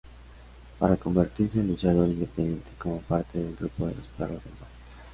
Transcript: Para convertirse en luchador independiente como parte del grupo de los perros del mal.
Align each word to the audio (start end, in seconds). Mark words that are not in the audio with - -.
Para 0.79 0.97
convertirse 0.97 1.59
en 1.59 1.67
luchador 1.67 2.09
independiente 2.09 2.71
como 2.79 3.01
parte 3.01 3.37
del 3.37 3.55
grupo 3.55 3.85
de 3.85 3.93
los 3.93 4.07
perros 4.17 4.43
del 4.43 4.53
mal. 4.53 4.69